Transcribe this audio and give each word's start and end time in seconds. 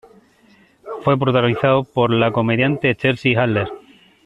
Fue 1.03 1.15
protagonizado 1.19 1.83
por 1.83 2.09
la 2.09 2.31
comediante 2.31 2.95
Chelsea 2.95 3.39
Handler. 3.43 3.67